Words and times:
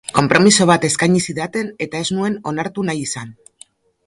Konpromiso 0.17 0.65
bat 0.71 0.87
eskaini 0.87 1.21
zidaten, 1.27 1.69
eta 1.87 2.01
ez 2.01 2.09
nuen 2.17 2.39
onartu 2.53 2.87
nahi 2.89 3.05
izan. 3.11 3.37